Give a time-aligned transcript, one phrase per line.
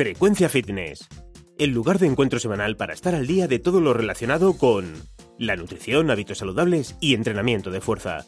[0.00, 1.06] Frecuencia Fitness,
[1.58, 4.94] el lugar de encuentro semanal para estar al día de todo lo relacionado con
[5.38, 8.24] la nutrición, hábitos saludables y entrenamiento de fuerza.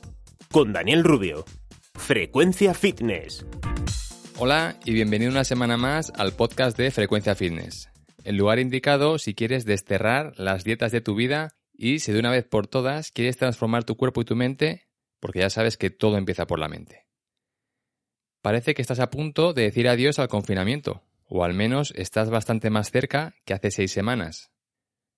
[0.51, 1.47] Con Daniel Rubio.
[1.95, 3.47] Frecuencia Fitness.
[4.37, 7.89] Hola y bienvenido una semana más al podcast de Frecuencia Fitness.
[8.23, 12.31] El lugar indicado si quieres desterrar las dietas de tu vida y si de una
[12.31, 16.19] vez por todas quieres transformar tu cuerpo y tu mente, porque ya sabes que todo
[16.19, 17.07] empieza por la mente.
[18.43, 21.03] Parece que estás a punto de decir adiós al confinamiento,
[21.35, 24.53] o al menos estás bastante más cerca que hace seis semanas.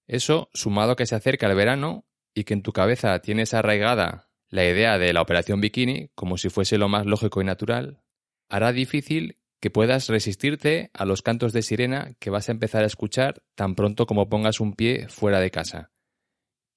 [0.07, 4.29] Eso, sumado a que se acerca el verano y que en tu cabeza tienes arraigada
[4.49, 8.05] la idea de la operación bikini como si fuese lo más lógico y natural,
[8.49, 12.87] hará difícil que puedas resistirte a los cantos de sirena que vas a empezar a
[12.87, 15.91] escuchar tan pronto como pongas un pie fuera de casa,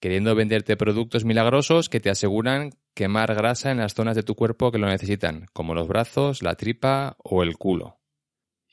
[0.02, 4.72] queriendo venderte productos milagrosos que te aseguran quemar grasa en las zonas de tu cuerpo
[4.72, 7.97] que lo necesitan, como los brazos, la tripa o el culo.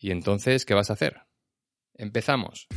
[0.05, 1.23] ¿Y entonces qué vas a hacer?
[1.95, 2.69] Empezamos.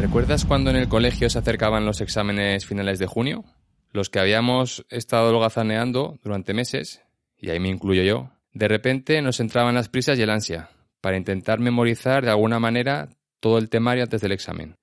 [0.00, 3.44] ¿Recuerdas cuando en el colegio se acercaban los exámenes finales de junio?
[3.92, 7.04] Los que habíamos estado holgazaneando durante meses,
[7.38, 11.18] y ahí me incluyo yo, de repente nos entraban las prisas y el ansia, para
[11.18, 14.74] intentar memorizar de alguna manera todo el temario antes del examen.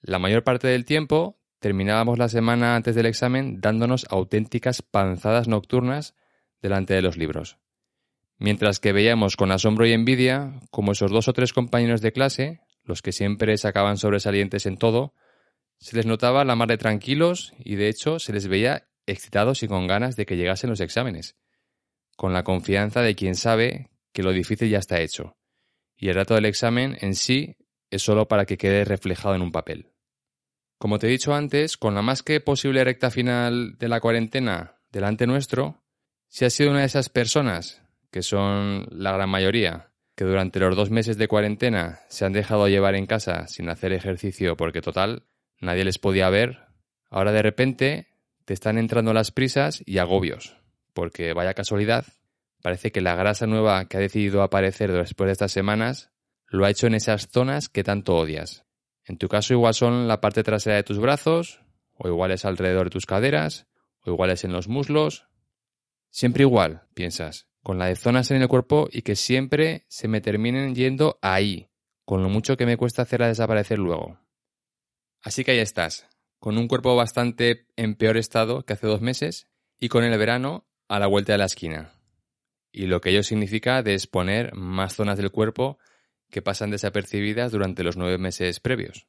[0.00, 6.14] La mayor parte del tiempo terminábamos la semana antes del examen dándonos auténticas panzadas nocturnas
[6.60, 7.58] delante de los libros.
[8.38, 12.60] Mientras que veíamos con asombro y envidia como esos dos o tres compañeros de clase,
[12.82, 15.14] los que siempre sacaban sobresalientes en todo,
[15.78, 19.68] se les notaba la mar de tranquilos y de hecho se les veía excitados y
[19.68, 21.36] con ganas de que llegasen los exámenes,
[22.16, 25.36] con la confianza de quien sabe que lo difícil ya está hecho,
[25.96, 27.56] y el rato del examen en sí
[27.90, 29.89] es solo para que quede reflejado en un papel.
[30.80, 34.76] Como te he dicho antes, con la más que posible recta final de la cuarentena
[34.90, 35.84] delante nuestro,
[36.26, 40.74] si has sido una de esas personas, que son la gran mayoría, que durante los
[40.74, 45.24] dos meses de cuarentena se han dejado llevar en casa sin hacer ejercicio porque total,
[45.60, 46.60] nadie les podía ver,
[47.10, 48.06] ahora de repente
[48.46, 50.56] te están entrando las prisas y agobios,
[50.94, 52.06] porque vaya casualidad,
[52.62, 56.10] parece que la grasa nueva que ha decidido aparecer después de estas semanas
[56.46, 58.64] lo ha hecho en esas zonas que tanto odias.
[59.10, 61.60] En tu caso igual son la parte trasera de tus brazos,
[61.94, 63.66] o igual es alrededor de tus caderas,
[64.04, 65.26] o igual es en los muslos.
[66.10, 70.20] Siempre igual, piensas, con la de zonas en el cuerpo y que siempre se me
[70.20, 71.70] terminen yendo ahí,
[72.04, 74.20] con lo mucho que me cuesta hacerla desaparecer luego.
[75.22, 76.06] Así que ahí estás,
[76.38, 80.68] con un cuerpo bastante en peor estado que hace dos meses y con el verano
[80.86, 81.94] a la vuelta de la esquina.
[82.70, 85.80] Y lo que ello significa de exponer más zonas del cuerpo
[86.30, 89.06] que pasan desapercibidas durante los nueve meses previos.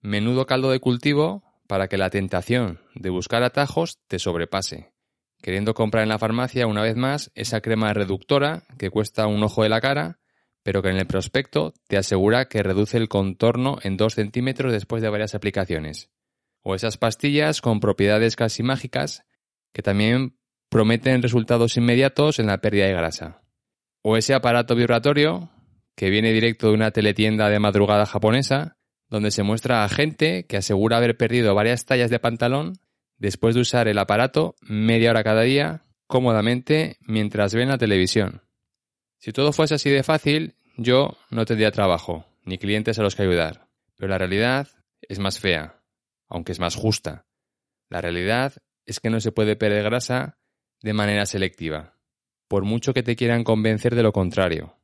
[0.00, 4.92] Menudo caldo de cultivo para que la tentación de buscar atajos te sobrepase,
[5.40, 9.62] queriendo comprar en la farmacia una vez más esa crema reductora que cuesta un ojo
[9.62, 10.20] de la cara,
[10.62, 15.02] pero que en el prospecto te asegura que reduce el contorno en dos centímetros después
[15.02, 16.10] de varias aplicaciones.
[16.62, 19.24] O esas pastillas con propiedades casi mágicas
[19.72, 20.38] que también
[20.70, 23.42] prometen resultados inmediatos en la pérdida de grasa.
[24.02, 25.50] O ese aparato vibratorio
[25.96, 28.76] que viene directo de una teletienda de madrugada japonesa,
[29.08, 32.74] donde se muestra a gente que asegura haber perdido varias tallas de pantalón
[33.16, 38.42] después de usar el aparato media hora cada día cómodamente mientras ven la televisión.
[39.18, 43.22] Si todo fuese así de fácil, yo no tendría trabajo, ni clientes a los que
[43.22, 43.68] ayudar.
[43.96, 44.68] Pero la realidad
[45.00, 45.82] es más fea,
[46.28, 47.26] aunque es más justa.
[47.88, 48.54] La realidad
[48.86, 50.38] es que no se puede perder grasa
[50.82, 51.96] de manera selectiva,
[52.48, 54.76] por mucho que te quieran convencer de lo contrario.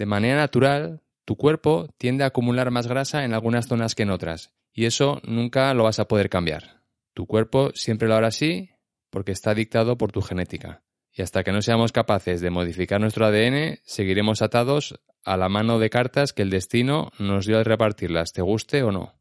[0.00, 4.10] De manera natural, tu cuerpo tiende a acumular más grasa en algunas zonas que en
[4.10, 6.80] otras, y eso nunca lo vas a poder cambiar.
[7.12, 8.70] Tu cuerpo siempre lo hará así
[9.10, 10.82] porque está dictado por tu genética.
[11.12, 15.78] Y hasta que no seamos capaces de modificar nuestro ADN, seguiremos atados a la mano
[15.78, 19.20] de cartas que el destino nos dio al repartirlas, te guste o no.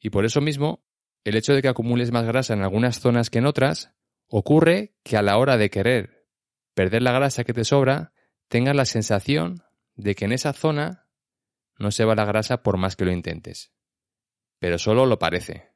[0.00, 0.86] Y por eso mismo,
[1.22, 3.92] el hecho de que acumules más grasa en algunas zonas que en otras,
[4.26, 6.24] ocurre que a la hora de querer
[6.72, 8.14] perder la grasa que te sobra,
[8.48, 9.67] tengas la sensación
[9.98, 11.08] de que en esa zona
[11.76, 13.72] no se va la grasa por más que lo intentes.
[14.58, 15.72] Pero solo lo parece.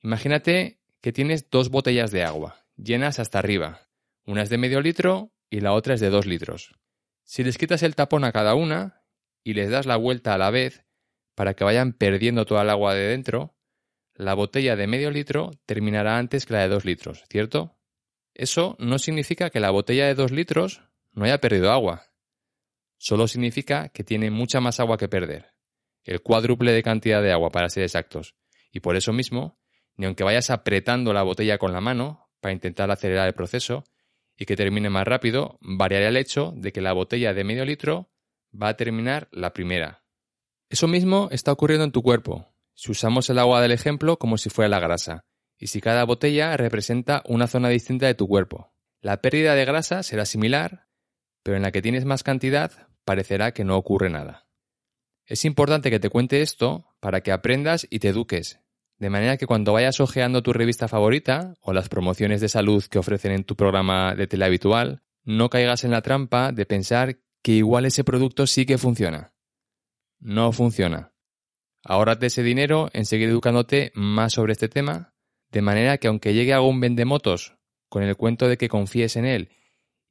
[0.00, 3.88] Imagínate que tienes dos botellas de agua, llenas hasta arriba.
[4.24, 6.72] Una es de medio litro y la otra es de dos litros.
[7.24, 9.02] Si les quitas el tapón a cada una
[9.42, 10.84] y les das la vuelta a la vez
[11.34, 13.56] para que vayan perdiendo toda el agua de dentro,
[14.14, 17.76] la botella de medio litro terminará antes que la de dos litros, ¿cierto?
[18.34, 20.82] Eso no significa que la botella de dos litros
[21.12, 22.13] no haya perdido agua
[22.96, 25.54] solo significa que tiene mucha más agua que perder,
[26.04, 28.34] el cuádruple de cantidad de agua para ser exactos,
[28.72, 29.58] y por eso mismo,
[29.96, 33.84] ni aunque vayas apretando la botella con la mano, para intentar acelerar el proceso
[34.36, 38.10] y que termine más rápido, variará el hecho de que la botella de medio litro
[38.52, 40.04] va a terminar la primera.
[40.68, 44.50] Eso mismo está ocurriendo en tu cuerpo, si usamos el agua del ejemplo como si
[44.50, 45.24] fuera la grasa,
[45.58, 48.74] y si cada botella representa una zona distinta de tu cuerpo.
[49.00, 50.83] La pérdida de grasa será similar,
[51.44, 52.72] pero en la que tienes más cantidad
[53.04, 54.48] parecerá que no ocurre nada.
[55.26, 58.58] Es importante que te cuente esto para que aprendas y te eduques,
[58.98, 62.98] de manera que cuando vayas ojeando tu revista favorita o las promociones de salud que
[62.98, 67.52] ofrecen en tu programa de tele habitual, no caigas en la trampa de pensar que
[67.52, 69.34] igual ese producto sí que funciona.
[70.18, 71.12] No funciona.
[71.82, 75.14] Ahórrate ese dinero en seguir educándote más sobre este tema,
[75.50, 77.58] de manera que aunque llegue algún vendemotos
[77.90, 79.50] con el cuento de que confíes en él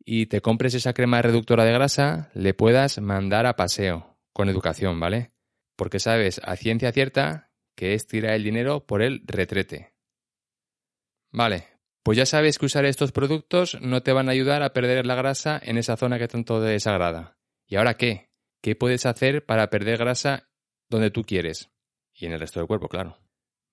[0.05, 4.99] y te compres esa crema reductora de grasa, le puedas mandar a paseo, con educación,
[4.99, 5.31] ¿vale?
[5.75, 9.93] Porque sabes a ciencia cierta que es tirar el dinero por el retrete.
[11.31, 11.67] Vale,
[12.03, 15.15] pues ya sabes que usar estos productos no te van a ayudar a perder la
[15.15, 17.37] grasa en esa zona que tanto te desagrada.
[17.65, 18.29] ¿Y ahora qué?
[18.61, 20.49] ¿Qué puedes hacer para perder grasa
[20.89, 21.71] donde tú quieres?
[22.13, 23.17] Y en el resto del cuerpo, claro.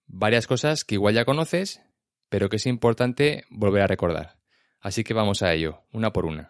[0.06, 1.82] Varias cosas que igual ya conoces,
[2.28, 4.39] pero que es importante volver a recordar.
[4.80, 6.48] Así que vamos a ello, una por una.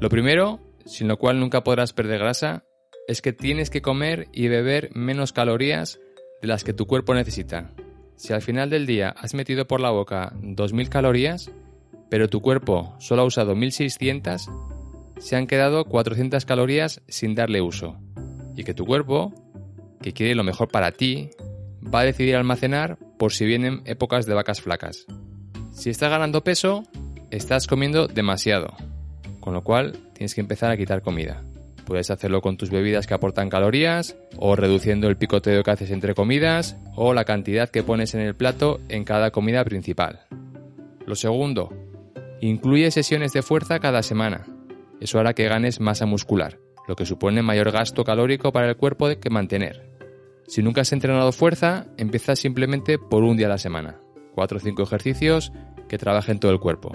[0.00, 2.64] Lo primero, sin lo cual nunca podrás perder grasa,
[3.06, 6.00] es que tienes que comer y beber menos calorías
[6.40, 7.70] de las que tu cuerpo necesita.
[8.16, 11.50] Si al final del día has metido por la boca 2.000 calorías,
[12.10, 17.96] pero tu cuerpo solo ha usado 1.600, se han quedado 400 calorías sin darle uso.
[18.56, 19.32] Y que tu cuerpo,
[20.00, 21.30] que quiere lo mejor para ti,
[21.82, 25.06] va a decidir almacenar por si vienen épocas de vacas flacas.
[25.70, 26.82] Si estás ganando peso,
[27.30, 28.74] estás comiendo demasiado,
[29.38, 31.44] con lo cual tienes que empezar a quitar comida.
[31.86, 36.16] Puedes hacerlo con tus bebidas que aportan calorías, o reduciendo el picoteo que haces entre
[36.16, 40.22] comidas, o la cantidad que pones en el plato en cada comida principal.
[41.06, 41.72] Lo segundo,
[42.40, 44.46] incluye sesiones de fuerza cada semana.
[45.00, 46.58] Eso hará que ganes masa muscular,
[46.88, 49.91] lo que supone mayor gasto calórico para el cuerpo que mantener.
[50.52, 53.98] Si nunca has entrenado fuerza, empieza simplemente por un día a la semana.
[54.34, 55.50] 4 o 5 ejercicios
[55.88, 56.94] que trabajen todo el cuerpo.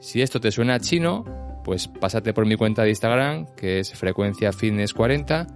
[0.00, 1.24] Si esto te suena chino,
[1.64, 5.46] pues pásate por mi cuenta de Instagram, que es Frecuencia Fitness 40,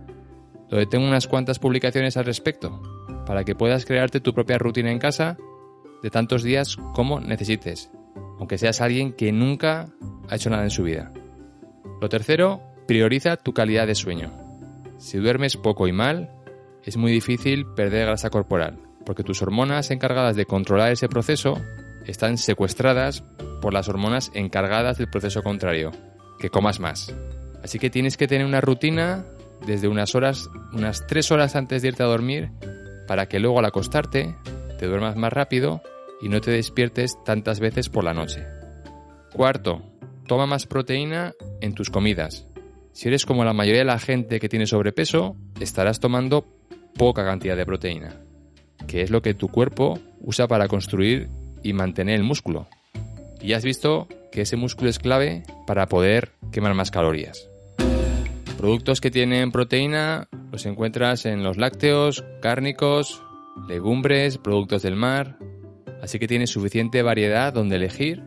[0.70, 2.80] donde tengo unas cuantas publicaciones al respecto,
[3.26, 5.36] para que puedas crearte tu propia rutina en casa
[6.02, 7.90] de tantos días como necesites,
[8.38, 9.92] aunque seas alguien que nunca
[10.30, 11.12] ha hecho nada en su vida.
[12.00, 14.32] Lo tercero, prioriza tu calidad de sueño.
[14.96, 16.30] Si duermes poco y mal,
[16.84, 21.60] es muy difícil perder grasa corporal, porque tus hormonas encargadas de controlar ese proceso
[22.06, 23.24] están secuestradas
[23.60, 25.90] por las hormonas encargadas del proceso contrario,
[26.38, 27.14] que comas más.
[27.62, 29.24] Así que tienes que tener una rutina
[29.66, 32.50] desde unas horas, unas tres horas antes de irte a dormir,
[33.06, 34.34] para que luego al acostarte
[34.78, 35.82] te duermas más rápido
[36.20, 38.44] y no te despiertes tantas veces por la noche.
[39.32, 39.82] Cuarto,
[40.26, 42.46] toma más proteína en tus comidas.
[42.92, 46.46] Si eres como la mayoría de la gente que tiene sobrepeso, estarás tomando
[46.96, 48.16] poca cantidad de proteína,
[48.86, 51.28] que es lo que tu cuerpo usa para construir
[51.62, 52.66] y mantener el músculo.
[53.40, 57.48] Y has visto que ese músculo es clave para poder quemar más calorías.
[58.56, 63.22] Productos que tienen proteína los encuentras en los lácteos, cárnicos,
[63.68, 65.36] legumbres, productos del mar,
[66.02, 68.22] así que tienes suficiente variedad donde elegir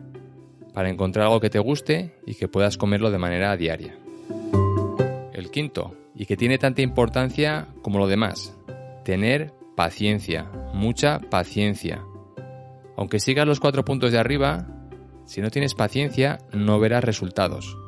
[0.74, 3.96] para encontrar algo que te guste y que puedas comerlo de manera diaria.
[5.32, 8.57] El quinto, y que tiene tanta importancia como lo demás,
[9.08, 12.04] tener paciencia, mucha paciencia.
[12.94, 14.66] Aunque sigas los cuatro puntos de arriba,
[15.24, 17.78] si no tienes paciencia no verás resultados.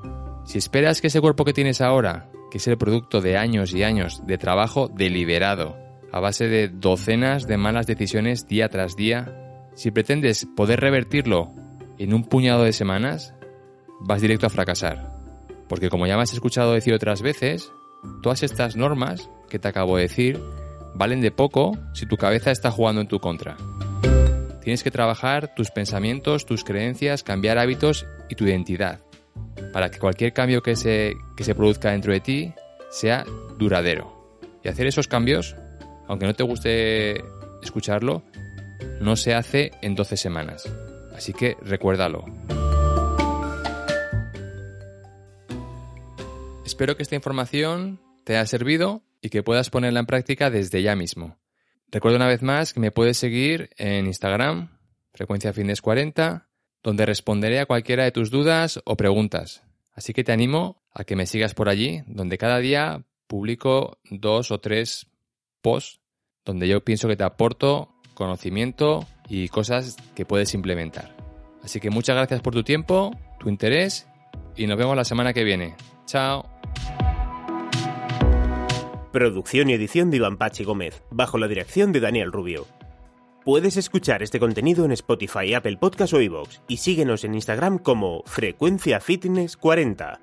[0.46, 3.82] Si esperas que ese cuerpo que tienes ahora, que es el producto de años y
[3.82, 5.76] años de trabajo deliberado,
[6.10, 11.52] a base de docenas de malas decisiones día tras día, si pretendes poder revertirlo
[11.98, 13.34] en un puñado de semanas,
[14.00, 15.12] vas directo a fracasar.
[15.68, 17.70] Porque como ya me has escuchado decir otras veces,
[18.22, 20.40] todas estas normas que te acabo de decir
[20.94, 23.56] valen de poco si tu cabeza está jugando en tu contra.
[24.62, 29.00] Tienes que trabajar tus pensamientos, tus creencias, cambiar hábitos y tu identidad,
[29.72, 32.52] para que cualquier cambio que se, que se produzca dentro de ti
[32.90, 33.24] sea
[33.58, 34.38] duradero.
[34.62, 35.56] Y hacer esos cambios,
[36.06, 37.24] aunque no te guste
[37.62, 38.22] escucharlo,
[39.00, 40.70] no se hace en 12 semanas.
[41.14, 42.24] Así que recuérdalo.
[46.64, 50.96] Espero que esta información te haya servido y que puedas ponerla en práctica desde ya
[50.96, 51.38] mismo.
[51.90, 54.78] Recuerda una vez más que me puedes seguir en Instagram,
[55.12, 56.48] frecuencia fitness 40,
[56.82, 59.62] donde responderé a cualquiera de tus dudas o preguntas.
[59.92, 64.50] Así que te animo a que me sigas por allí, donde cada día publico dos
[64.50, 65.06] o tres
[65.60, 66.00] posts
[66.44, 71.16] donde yo pienso que te aporto conocimiento y cosas que puedes implementar.
[71.62, 74.06] Así que muchas gracias por tu tiempo, tu interés
[74.56, 75.74] y nos vemos la semana que viene.
[76.06, 76.59] Chao.
[79.12, 82.68] Producción y edición de Iván Pachi Gómez, bajo la dirección de Daniel Rubio.
[83.44, 88.22] Puedes escuchar este contenido en Spotify, Apple Podcast o iVoox y síguenos en Instagram como
[88.26, 90.20] Frecuencia Fitness 40.